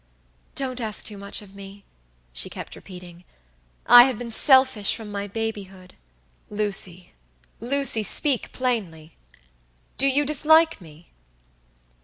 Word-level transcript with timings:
"Don't 0.55 0.81
ask 0.81 1.05
too 1.05 1.15
much 1.15 1.43
of 1.43 1.53
me," 1.53 1.85
she 2.33 2.49
kept 2.49 2.75
repeating; 2.75 3.23
"I 3.85 4.05
have 4.05 4.17
been 4.17 4.31
selfish 4.31 4.95
from 4.95 5.11
my 5.11 5.27
babyhood." 5.27 5.93
"LucyLucy, 6.49 8.03
speak 8.03 8.51
plainly. 8.51 9.13
Do 9.99 10.07
you 10.07 10.25
dislike 10.25 10.81
me?" 10.81 11.11